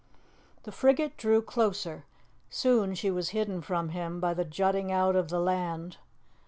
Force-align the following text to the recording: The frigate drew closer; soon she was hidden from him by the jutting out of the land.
The 0.63 0.71
frigate 0.71 1.15
drew 1.15 1.43
closer; 1.43 2.05
soon 2.49 2.95
she 2.95 3.11
was 3.11 3.29
hidden 3.37 3.61
from 3.61 3.89
him 3.89 4.19
by 4.19 4.33
the 4.33 4.43
jutting 4.43 4.91
out 4.91 5.15
of 5.15 5.27
the 5.27 5.39
land. 5.39 5.97